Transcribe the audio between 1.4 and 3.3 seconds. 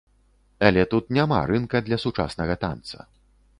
рынка для сучаснага танца.